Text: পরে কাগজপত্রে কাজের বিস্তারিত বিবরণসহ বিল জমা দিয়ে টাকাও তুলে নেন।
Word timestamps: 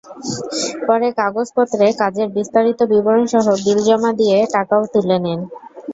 পরে 0.87 1.07
কাগজপত্রে 1.19 1.85
কাজের 2.01 2.27
বিস্তারিত 2.37 2.79
বিবরণসহ 2.91 3.45
বিল 3.63 3.79
জমা 3.87 4.11
দিয়ে 4.19 4.37
টাকাও 4.55 4.83
তুলে 4.93 5.17
নেন। 5.19 5.39